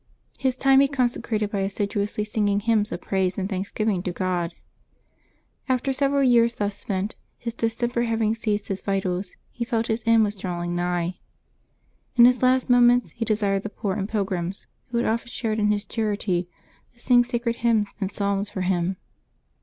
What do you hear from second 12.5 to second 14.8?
moments he desired the poor and pilgrims,